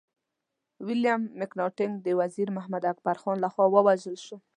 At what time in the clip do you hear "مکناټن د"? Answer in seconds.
1.39-2.07